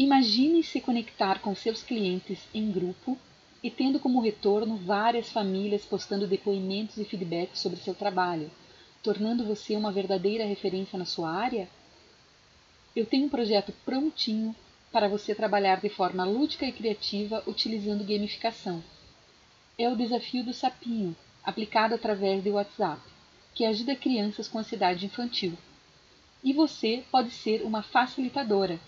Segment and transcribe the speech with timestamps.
[0.00, 3.18] Imagine se conectar com seus clientes em grupo
[3.62, 8.50] e tendo como retorno várias famílias postando depoimentos e feedbacks sobre seu trabalho,
[9.02, 11.68] tornando você uma verdadeira referência na sua área?
[12.96, 14.56] Eu tenho um projeto prontinho
[14.90, 18.82] para você trabalhar de forma lúdica e criativa utilizando gamificação.
[19.78, 21.14] É o desafio do sapinho,
[21.44, 23.02] aplicado através do WhatsApp,
[23.54, 25.52] que ajuda crianças com ansiedade infantil.
[26.42, 28.80] E você pode ser uma facilitadora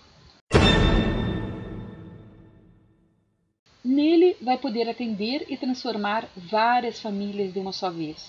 [3.93, 8.27] Nele vai poder atender e transformar várias famílias de uma só vez.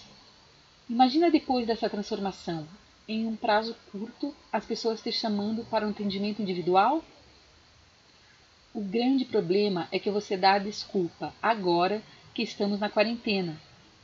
[0.90, 2.68] Imagina depois dessa transformação,
[3.08, 7.02] em um prazo curto, as pessoas te chamando para um atendimento individual?
[8.74, 12.02] O grande problema é que você dá a desculpa agora
[12.34, 13.58] que estamos na quarentena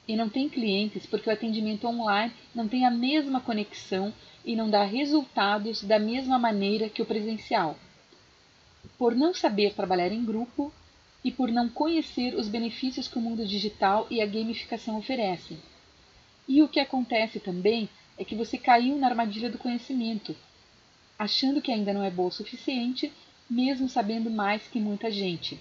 [0.09, 4.15] e não tem clientes porque o atendimento online não tem a mesma conexão
[4.47, 7.77] e não dá resultados da mesma maneira que o presencial.
[8.97, 10.73] Por não saber trabalhar em grupo,
[11.23, 15.59] e por não conhecer os benefícios que o mundo digital e a gamificação oferecem.
[16.49, 20.35] E o que acontece também é que você caiu na armadilha do conhecimento,
[21.19, 23.13] achando que ainda não é boa o suficiente,
[23.49, 25.61] mesmo sabendo mais que muita gente.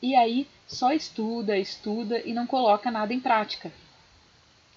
[0.00, 3.72] E aí só estuda, estuda e não coloca nada em prática.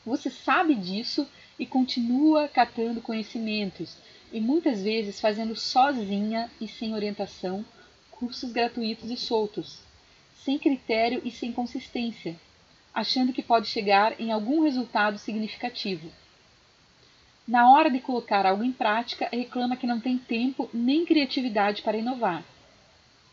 [0.05, 3.95] Você sabe disso e continua catando conhecimentos,
[4.31, 7.65] e muitas vezes fazendo sozinha e sem orientação
[8.11, 9.88] cursos gratuitos e soltos
[10.43, 12.35] sem critério e sem consistência,
[12.93, 16.09] achando que pode chegar em algum resultado significativo.
[17.47, 21.97] Na hora de colocar algo em prática, reclama que não tem tempo nem criatividade para
[21.97, 22.43] inovar.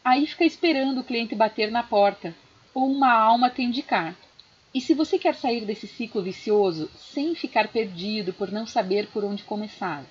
[0.05, 2.35] Aí fica esperando o cliente bater na porta
[2.73, 4.17] ou uma alma te indicar.
[4.73, 9.25] E se você quer sair desse ciclo vicioso sem ficar perdido por não saber por
[9.25, 10.05] onde começar,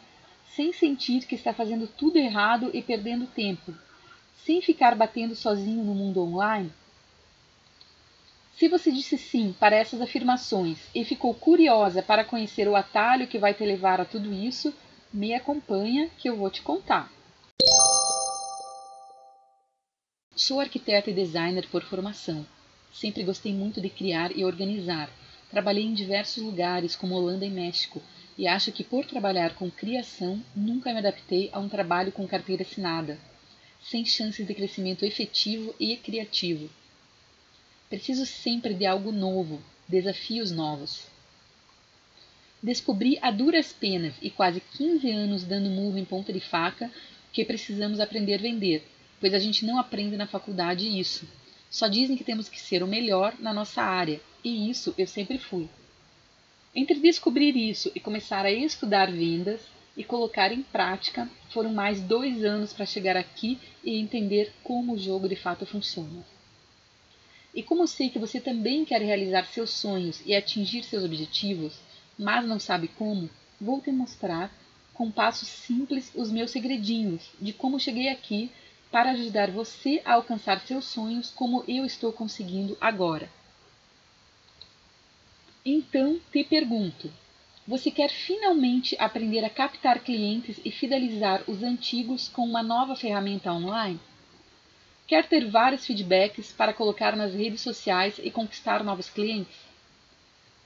[0.56, 3.74] sem sentir que está fazendo tudo errado e perdendo tempo,
[4.46, 6.72] sem ficar batendo sozinho no mundo online,
[8.58, 13.38] se você disse sim para essas afirmações e ficou curiosa para conhecer o atalho que
[13.38, 14.74] vai te levar a tudo isso,
[15.14, 17.12] me acompanha que eu vou te contar.
[20.34, 22.46] Sou arquiteta e designer por formação.
[22.94, 25.10] Sempre gostei muito de criar e organizar.
[25.52, 28.02] Trabalhei em diversos lugares, como Holanda e México,
[28.38, 32.64] e acho que por trabalhar com criação nunca me adaptei a um trabalho com carteira
[32.64, 33.20] assinada,
[33.82, 36.70] sem chances de crescimento efetivo e criativo.
[37.88, 41.06] Preciso sempre de algo novo, desafios novos.
[42.62, 46.92] Descobri a duras penas e quase 15 anos dando murro em ponta de faca
[47.32, 48.84] que precisamos aprender a vender,
[49.20, 51.30] pois a gente não aprende na faculdade isso.
[51.70, 55.38] Só dizem que temos que ser o melhor na nossa área, e isso eu sempre
[55.38, 55.70] fui.
[56.74, 59.62] Entre descobrir isso e começar a estudar vendas
[59.96, 64.98] e colocar em prática, foram mais dois anos para chegar aqui e entender como o
[64.98, 66.35] jogo de fato funciona.
[67.56, 71.80] E como sei que você também quer realizar seus sonhos e atingir seus objetivos,
[72.20, 73.30] mas não sabe como,
[73.60, 74.52] vou te mostrar
[74.94, 78.52] com passos simples os meus segredinhos de como cheguei aqui
[78.92, 83.30] para ajudar você a alcançar seus sonhos como eu estou conseguindo agora.
[85.66, 87.12] Então, te pergunto:
[87.66, 93.52] você quer finalmente aprender a captar clientes e fidelizar os antigos com uma nova ferramenta
[93.52, 94.00] online?
[95.08, 99.56] Quer ter vários feedbacks para colocar nas redes sociais e conquistar novos clientes?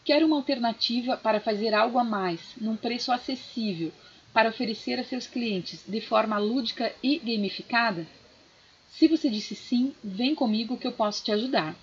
[0.06, 3.92] Quer uma alternativa para fazer algo a mais, num preço acessível,
[4.32, 8.08] para oferecer a seus clientes de forma lúdica e gamificada?
[8.88, 11.76] Se você disse sim, vem comigo que eu posso te ajudar.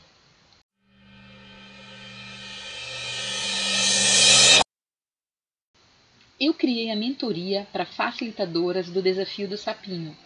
[6.40, 10.16] Eu criei a mentoria para facilitadoras do Desafio do Sapinho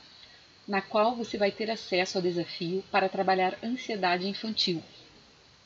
[0.71, 4.81] na qual você vai ter acesso ao desafio para trabalhar ansiedade infantil.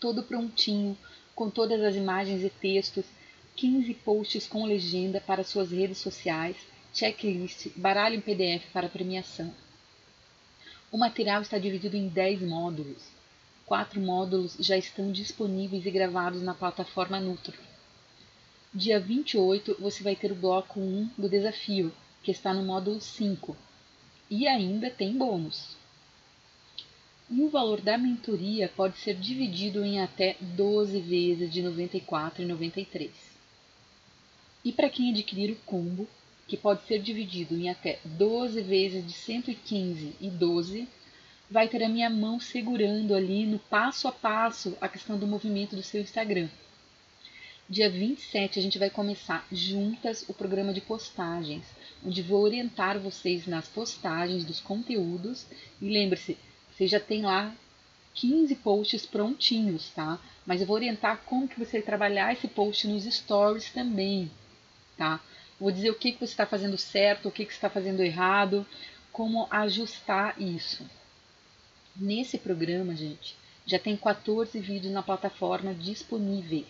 [0.01, 0.97] Todo prontinho,
[1.35, 3.05] com todas as imagens e textos,
[3.55, 6.57] 15 posts com legenda para suas redes sociais,
[6.95, 9.55] checklist, baralho em PDF para premiação.
[10.91, 13.03] O material está dividido em 10 módulos.
[13.67, 17.59] Quatro módulos já estão disponíveis e gravados na plataforma Nutro.
[18.73, 21.93] Dia 28 você vai ter o bloco 1 do desafio,
[22.23, 23.55] que está no módulo 5,
[24.35, 25.77] e ainda tem bônus.
[27.31, 33.11] E o valor da mentoria pode ser dividido em até 12 vezes de R$ 94,93.
[34.65, 36.09] E para quem adquirir o combo,
[36.49, 40.89] que pode ser dividido em até 12 vezes de 115 e 12,
[41.49, 45.77] vai ter a minha mão segurando ali no passo a passo a questão do movimento
[45.77, 46.49] do seu Instagram.
[47.69, 51.65] Dia 27 a gente vai começar juntas o programa de postagens,
[52.05, 55.47] onde vou orientar vocês nas postagens dos conteúdos.
[55.81, 56.37] E lembre-se,
[56.71, 57.55] você já tem lá
[58.15, 60.19] 15 posts prontinhos, tá?
[60.47, 64.31] Mas eu vou orientar como que você trabalhar esse post nos stories também,
[64.97, 65.21] tá?
[65.59, 68.03] Vou dizer o que, que você está fazendo certo, o que, que você está fazendo
[68.03, 68.67] errado,
[69.11, 70.85] como ajustar isso.
[71.97, 76.67] Nesse programa, gente, já tem 14 vídeos na plataforma disponíveis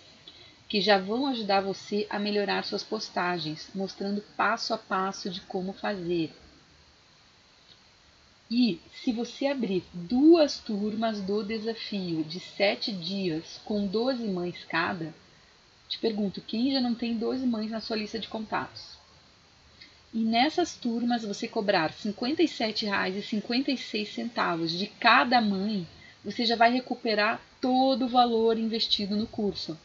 [0.69, 5.73] que já vão ajudar você a melhorar suas postagens, mostrando passo a passo de como
[5.73, 6.33] fazer.
[8.51, 15.15] E se você abrir duas turmas do desafio de 7 dias com 12 mães cada,
[15.89, 18.95] te pergunto, quem já não tem 12 mães na sua lista de contatos?
[20.13, 25.89] E nessas turmas você cobrar R$ 57,56 de cada mãe,
[26.25, 29.77] você já vai recuperar todo o valor investido no curso.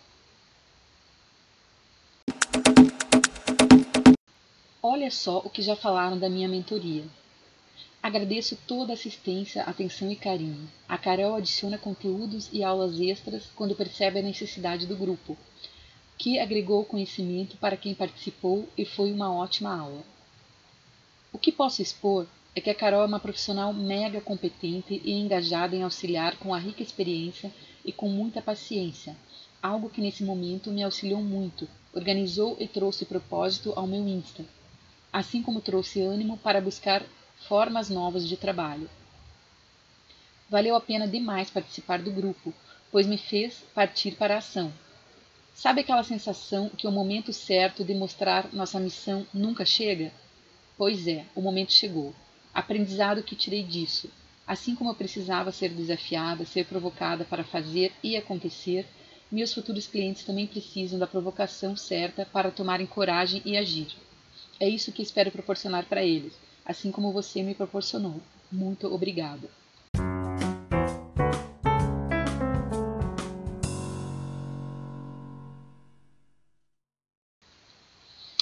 [4.82, 7.04] Olha só o que já falaram da minha mentoria.
[8.02, 10.72] Agradeço toda a assistência, atenção e carinho.
[10.88, 15.36] A Carol adiciona conteúdos e aulas extras quando percebe a necessidade do grupo,
[16.18, 20.02] que agregou conhecimento para quem participou e foi uma ótima aula.
[21.34, 22.26] O que posso expor
[22.56, 26.58] é que a Carol é uma profissional mega competente e engajada em auxiliar com a
[26.58, 27.54] rica experiência
[27.84, 29.14] e com muita paciência,
[29.62, 34.46] algo que nesse momento me auxiliou muito, organizou e trouxe propósito ao meu Insta
[35.12, 37.04] assim como trouxe ânimo para buscar
[37.48, 38.90] formas novas de trabalho.
[40.50, 42.54] Valeu a pena demais participar do grupo,
[42.92, 44.74] pois me fez partir para a ação.
[45.54, 50.12] Sabe aquela sensação que o momento certo de mostrar nossa missão nunca chega?
[50.78, 52.16] Pois é, o momento chegou.
[52.54, 54.10] Aprendizado que tirei disso.
[54.48, 58.88] Assim como eu precisava ser desafiada, ser provocada para fazer e acontecer,
[59.32, 63.96] meus futuros clientes também precisam da provocação certa para tomarem coragem e agir.
[64.60, 66.34] É isso que espero proporcionar para eles,
[66.66, 68.22] assim como você me proporcionou.
[68.52, 69.50] Muito obrigada.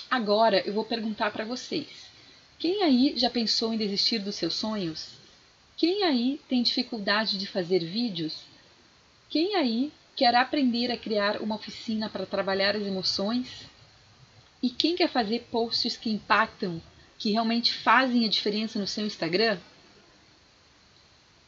[0.10, 2.10] Agora eu vou perguntar para vocês:
[2.58, 5.12] quem aí já pensou em desistir dos seus sonhos?
[5.76, 8.42] Quem aí tem dificuldade de fazer vídeos?
[9.30, 13.68] Quem aí quer aprender a criar uma oficina para trabalhar as emoções?
[14.62, 16.82] E quem quer fazer posts que impactam,
[17.18, 19.60] que realmente fazem a diferença no seu Instagram?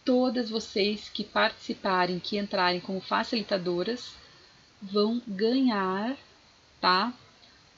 [0.05, 4.13] Todas vocês que participarem, que entrarem como facilitadoras,
[4.81, 6.17] vão ganhar,
[6.79, 7.13] tá?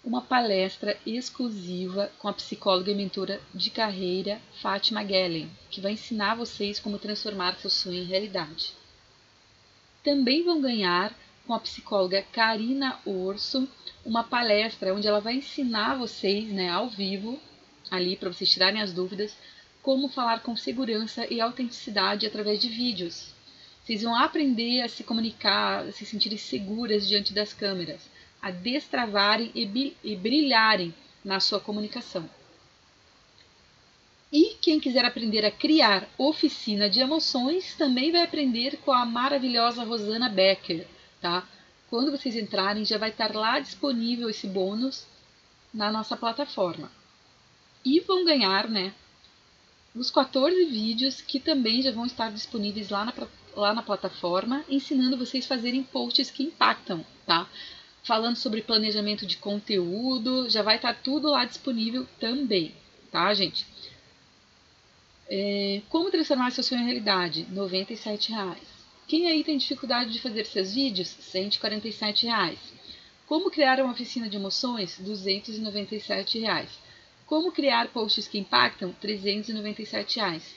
[0.03, 6.35] Uma palestra exclusiva com a psicóloga e mentora de carreira Fátima Gellen, que vai ensinar
[6.35, 8.73] vocês como transformar seu sonho em realidade.
[10.03, 11.13] Também vão ganhar
[11.45, 13.67] com a psicóloga Karina Orso
[14.05, 17.39] uma palestra onde ela vai ensinar vocês, né, ao vivo,
[17.89, 19.35] ali para vocês tirarem as dúvidas,
[19.81, 23.33] como falar com segurança e autenticidade através de vídeos.
[23.83, 28.09] Vocês vão aprender a se comunicar, a se sentirem seguras diante das câmeras,
[28.41, 30.93] a destravarem e brilharem
[31.23, 32.29] na sua comunicação.
[34.31, 39.83] E quem quiser aprender a criar oficina de emoções também vai aprender com a maravilhosa
[39.83, 40.87] Rosana Becker,
[41.21, 41.47] tá?
[41.89, 45.05] Quando vocês entrarem, já vai estar lá disponível esse bônus
[45.73, 46.91] na nossa plataforma.
[47.85, 48.93] E vão ganhar, né,
[49.93, 53.13] os 14 vídeos que também já vão estar disponíveis lá na,
[53.55, 57.47] lá na plataforma, ensinando vocês a fazerem posts que impactam, tá?
[58.03, 62.73] Falando sobre planejamento de conteúdo, já vai estar tudo lá disponível também,
[63.11, 63.65] tá, gente?
[65.29, 67.45] É, como transformar seu sonho em realidade?
[67.51, 68.70] 97 reais.
[69.11, 71.09] Quem aí tem dificuldade de fazer seus vídeos?
[71.09, 72.57] 147 reais.
[73.27, 74.97] Como criar uma oficina de emoções?
[74.99, 76.69] 297 reais.
[77.25, 78.93] Como criar posts que impactam?
[79.01, 80.55] 397 reais.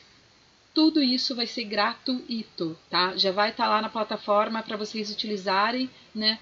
[0.72, 3.16] Tudo isso vai ser gratuito, tá?
[3.16, 6.38] Já vai estar tá lá na plataforma para vocês utilizarem, né?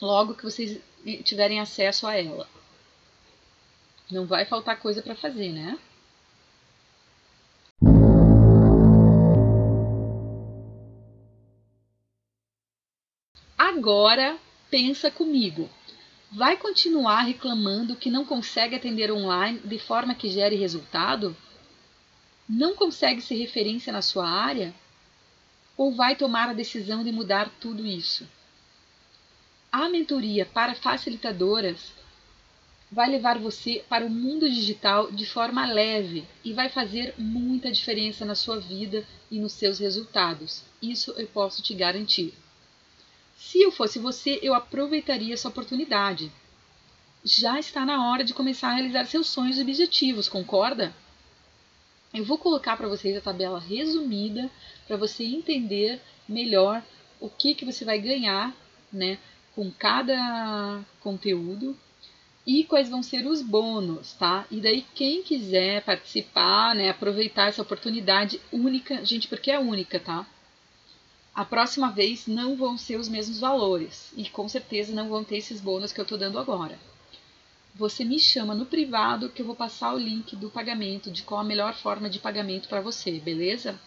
[0.00, 0.80] Logo que vocês
[1.22, 2.48] tiverem acesso a ela.
[4.10, 5.78] Não vai faltar coisa para fazer, né?
[13.78, 14.36] Agora
[14.68, 15.70] pensa comigo.
[16.32, 21.36] Vai continuar reclamando que não consegue atender online de forma que gere resultado?
[22.48, 24.74] Não consegue ser referência na sua área?
[25.76, 28.26] Ou vai tomar a decisão de mudar tudo isso?
[29.70, 31.92] A mentoria para facilitadoras
[32.90, 38.24] vai levar você para o mundo digital de forma leve e vai fazer muita diferença
[38.24, 40.64] na sua vida e nos seus resultados.
[40.82, 42.34] Isso eu posso te garantir.
[43.38, 46.30] Se eu fosse você, eu aproveitaria essa oportunidade.
[47.24, 50.92] já está na hora de começar a realizar seus sonhos e objetivos, concorda?
[52.12, 54.50] Eu vou colocar para vocês a tabela resumida
[54.86, 56.82] para você entender melhor
[57.20, 58.54] o que, que você vai ganhar
[58.92, 59.18] né,
[59.54, 61.78] com cada conteúdo
[62.46, 64.46] e quais vão ser os bônus, tá?
[64.50, 70.26] E daí quem quiser participar, né, aproveitar essa oportunidade única, gente, porque é única, tá?
[71.38, 75.36] A próxima vez não vão ser os mesmos valores e com certeza não vão ter
[75.36, 76.78] esses bônus que eu tô dando agora
[77.78, 81.40] você me chama no privado que eu vou passar o link do pagamento, de qual
[81.40, 83.78] a melhor forma de pagamento para você, beleza?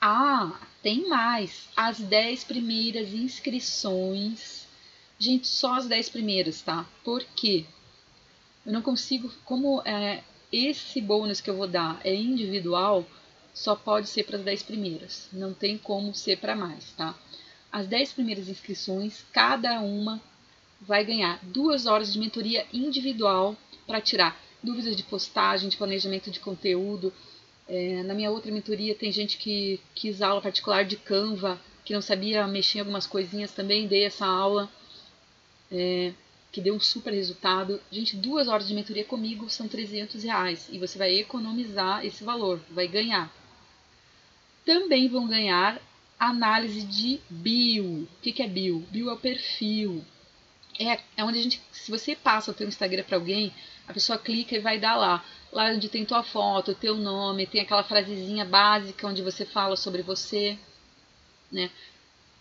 [0.00, 1.68] Ah, tem mais.
[1.76, 4.68] As 10 primeiras inscrições.
[5.18, 6.86] Gente, só as 10 primeiras, tá?
[7.02, 7.66] Por quê?
[8.64, 10.22] Eu não consigo, como é,
[10.52, 13.06] esse bônus que eu vou dar é individual,
[13.52, 15.28] só pode ser para as 10 primeiras.
[15.32, 17.14] Não tem como ser para mais, tá?
[17.70, 20.20] As 10 primeiras inscrições, cada uma
[20.80, 26.40] vai ganhar duas horas de mentoria individual para tirar dúvidas de postagem, de planejamento de
[26.40, 27.12] conteúdo.
[27.68, 32.02] É, na minha outra mentoria tem gente que quis aula particular de Canva, que não
[32.02, 34.68] sabia mexer em algumas coisinhas, também dei essa aula,
[35.70, 36.12] é,
[36.52, 37.80] que deu um super resultado.
[37.90, 42.60] Gente, duas horas de mentoria comigo são 300 reais e você vai economizar esse valor,
[42.70, 43.32] vai ganhar.
[44.64, 45.80] Também vão ganhar
[46.18, 48.02] análise de bio.
[48.02, 48.80] O que, é bio?
[48.90, 50.04] Bio é o perfil.
[50.78, 53.52] É, é onde a gente, se você passa o teu Instagram para alguém,
[53.86, 55.24] a pessoa clica e vai dar lá.
[55.52, 60.02] Lá onde tem tua foto, teu nome, tem aquela frasezinha básica onde você fala sobre
[60.02, 60.56] você,
[61.50, 61.70] né?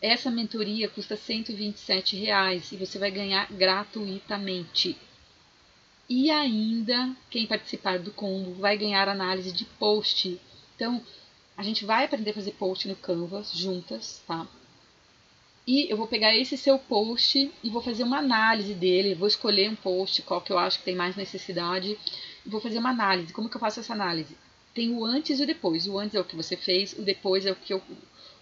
[0.01, 4.97] Essa mentoria custa 127 reais e você vai ganhar gratuitamente.
[6.07, 10.39] E ainda, quem participar do combo vai ganhar análise de post.
[10.75, 11.03] Então,
[11.57, 14.47] a gente vai aprender a fazer post no Canvas juntas, tá?
[15.67, 19.13] E eu vou pegar esse seu post e vou fazer uma análise dele.
[19.13, 21.99] Vou escolher um post, qual que eu acho que tem mais necessidade.
[22.45, 23.33] Vou fazer uma análise.
[23.33, 24.35] Como que eu faço essa análise?
[24.73, 25.85] Tem o antes e o depois.
[25.87, 27.83] O antes é o que você fez, o depois é o que eu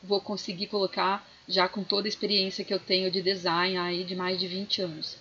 [0.02, 4.16] vou conseguir colocar já com toda a experiência que eu tenho de design aí de
[4.16, 5.18] mais de 20 anos.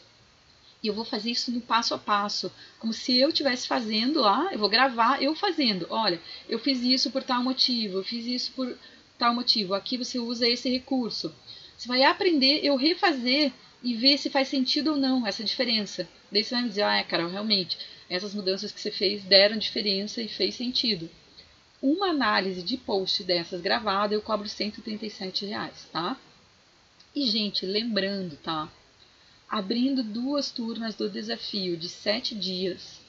[0.83, 4.49] E eu vou fazer isso no passo a passo, como se eu estivesse fazendo lá,
[4.53, 5.87] eu vou gravar eu fazendo.
[5.91, 8.77] Olha, eu fiz isso por tal motivo, eu fiz isso por
[9.19, 9.75] tal motivo.
[9.75, 11.35] Aqui você usa esse recurso.
[11.77, 13.53] Você vai aprender eu refazer
[13.83, 16.09] e ver se faz sentido ou não essa diferença.
[16.31, 17.79] Daí você vai me dizer, ah, é, Carol, realmente,
[18.09, 21.09] essas mudanças que você fez deram diferença e fez sentido.
[21.83, 26.17] Uma análise de post dessas gravada eu cobro 137 reais, tá?
[27.15, 28.71] E, gente, lembrando, tá?
[29.49, 33.01] abrindo duas turmas do desafio de sete dias.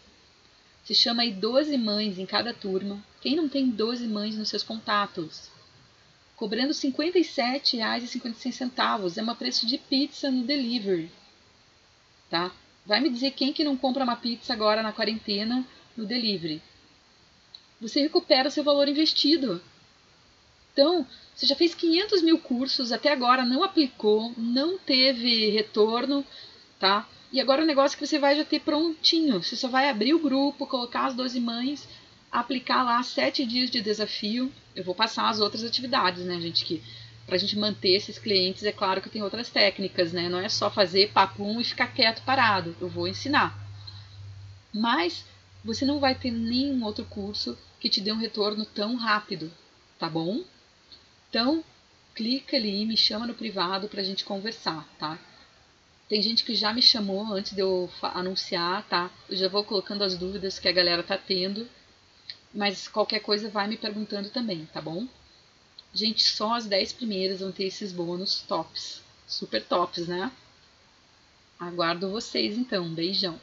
[0.83, 3.03] Se chama aí 12 mães em cada turma.
[3.19, 5.49] Quem não tem 12 mães nos seus contatos?
[6.35, 9.17] Cobrando R$ 57,56.
[9.17, 11.11] É um preço de pizza no delivery.
[12.29, 12.51] Tá?
[12.85, 16.61] Vai me dizer quem que não compra uma pizza agora na quarentena no delivery.
[17.79, 19.61] Você recupera seu valor investido.
[20.73, 21.05] Então,
[21.35, 26.25] você já fez 500 mil cursos, até agora não aplicou, não teve retorno,
[26.79, 27.07] tá?
[27.31, 29.43] E agora o negócio que você vai já ter prontinho.
[29.43, 31.87] Você só vai abrir o grupo, colocar as 12 mães,
[32.31, 34.51] aplicar lá 7 dias de desafio.
[34.75, 36.65] Eu vou passar as outras atividades, né, gente?
[36.65, 36.81] Que
[37.25, 40.29] pra gente manter esses clientes, é claro que tem outras técnicas, né?
[40.29, 42.75] Não é só fazer papum e ficar quieto parado.
[42.79, 43.57] Eu vou ensinar.
[44.73, 45.25] Mas
[45.63, 49.51] você não vai ter nenhum outro curso que te dê um retorno tão rápido,
[49.99, 50.43] tá bom?
[51.29, 51.63] Então,
[52.15, 55.19] clica ali, me chama no privado para a gente conversar, tá?
[56.09, 59.11] Tem gente que já me chamou antes de eu anunciar, tá?
[59.29, 61.67] Eu já vou colocando as dúvidas que a galera tá tendo,
[62.53, 65.05] mas qualquer coisa vai me perguntando também, tá bom?
[65.93, 70.31] Gente, só as 10 primeiras vão ter esses bônus tops, super tops, né?
[71.59, 73.39] Aguardo vocês então, beijão.